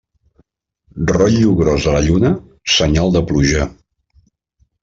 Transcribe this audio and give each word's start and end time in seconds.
Rotllo 1.11 1.51
gros 1.59 1.85
a 1.91 1.95
la 1.97 2.01
lluna, 2.07 2.33
senyal 2.79 3.15
de 3.19 3.25
pluja. 3.33 3.71